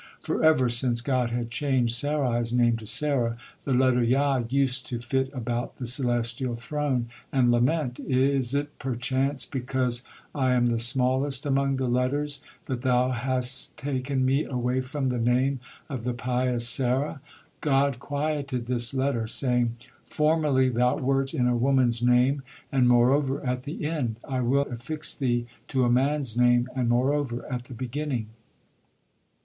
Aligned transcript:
For 0.19 0.43
ever 0.43 0.67
since 0.67 0.99
God 0.99 1.29
had 1.29 1.51
changed 1.51 1.93
Sarai's 1.93 2.51
name 2.51 2.75
to 2.77 2.87
Sarah, 2.87 3.37
the 3.65 3.71
letter 3.71 4.01
Yod 4.01 4.51
used 4.51 4.87
to 4.87 4.97
fit 4.97 5.29
about 5.31 5.75
the 5.75 5.85
celestial 5.85 6.55
Throne 6.55 7.07
and 7.31 7.51
lament: 7.51 7.99
"Is 7.99 8.55
it 8.55 8.79
perchance 8.79 9.45
because 9.45 10.01
I 10.33 10.53
am 10.53 10.65
the 10.65 10.79
smallest 10.79 11.45
among 11.45 11.75
the 11.75 11.85
letters 11.87 12.41
that 12.65 12.81
Thou 12.81 13.11
has 13.11 13.67
taken 13.77 14.25
me 14.25 14.43
away 14.43 14.81
from 14.81 15.09
the 15.09 15.19
name 15.19 15.59
of 15.87 16.03
the 16.03 16.15
pious 16.15 16.67
Sarah?" 16.67 17.21
God 17.59 17.99
quieted 17.99 18.65
this 18.65 18.95
letter, 18.95 19.27
saying: 19.27 19.75
"Formerly 20.07 20.69
thou 20.69 20.97
wert 20.97 21.31
in 21.35 21.45
a 21.47 21.55
woman's 21.55 22.01
name, 22.01 22.41
and, 22.71 22.87
moreover, 22.87 23.45
at 23.45 23.65
the 23.65 23.85
end. 23.85 24.15
I 24.27 24.39
will 24.39 24.65
not 24.65 24.73
affix 24.73 25.13
thee 25.13 25.45
to 25.67 25.83
a 25.85 25.91
man's 25.91 26.35
name, 26.35 26.67
and, 26.75 26.89
moreover, 26.89 27.45
at 27.53 27.65
the 27.65 27.75
beginning." 27.75 28.29